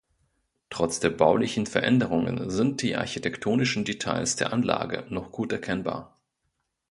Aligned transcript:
Trotz 0.71 0.99
der 0.99 1.11
baulichen 1.11 1.67
Veränderungen 1.67 2.49
sind 2.49 2.81
die 2.81 2.95
architektonischen 2.95 3.85
Details 3.85 4.35
der 4.35 4.51
Anlage 4.51 5.05
noch 5.09 5.31
gut 5.31 5.51
erkennbar. 5.51 6.17